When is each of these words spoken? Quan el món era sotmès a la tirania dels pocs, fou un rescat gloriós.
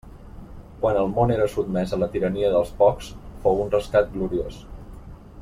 Quan 0.85 0.95
el 1.01 1.09
món 1.17 1.33
era 1.35 1.45
sotmès 1.55 1.93
a 1.97 1.99
la 2.05 2.07
tirania 2.15 2.49
dels 2.57 2.73
pocs, 2.81 3.11
fou 3.45 3.63
un 3.67 3.71
rescat 3.77 4.11
gloriós. 4.17 4.59